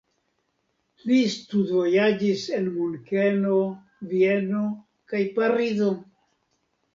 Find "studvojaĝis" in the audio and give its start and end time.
1.33-2.45